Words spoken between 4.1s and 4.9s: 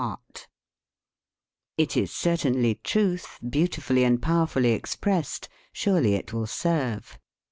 pow erfully